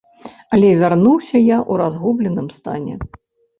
Але 0.55 0.71
вярнуўся 0.83 1.35
я 1.35 1.57
ў 1.59 1.73
разгубленым 1.83 2.51
стане. 2.57 3.01